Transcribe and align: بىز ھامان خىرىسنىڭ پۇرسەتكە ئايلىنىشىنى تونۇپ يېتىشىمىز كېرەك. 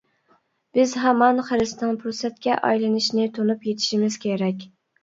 بىز 0.77 0.95
ھامان 1.01 1.43
خىرىسنىڭ 1.49 2.01
پۇرسەتكە 2.01 2.59
ئايلىنىشىنى 2.71 3.31
تونۇپ 3.39 3.71
يېتىشىمىز 3.71 4.23
كېرەك. 4.27 4.69